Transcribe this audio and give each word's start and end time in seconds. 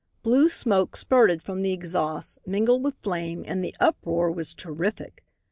Blue 0.23 0.49
smoke 0.49 0.95
spurted 0.95 1.43
from 1.43 1.61
the 1.61 1.73
exhausts, 1.73 2.39
mingled 2.43 2.81
with 2.83 2.95
flame, 3.03 3.45
and 3.47 3.63
the 3.63 3.75
uproar 3.79 4.31
was 4.31 4.55
terrific. 4.55 5.23